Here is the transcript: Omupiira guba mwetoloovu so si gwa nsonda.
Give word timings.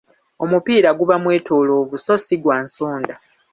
Omupiira 0.43 0.89
guba 0.99 1.15
mwetoloovu 1.23 1.95
so 2.05 2.15
si 2.25 2.35
gwa 2.43 2.57
nsonda. 2.65 3.15